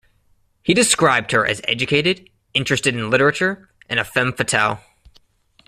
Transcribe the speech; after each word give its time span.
He 0.63 0.73
described 0.73 1.31
her 1.31 1.45
as 1.45 1.61
educated, 1.65 2.27
interested 2.55 2.95
in 2.95 3.11
literature, 3.11 3.69
and 3.87 3.99
a 3.99 4.03
femme 4.03 4.33
fatale. 4.33 4.79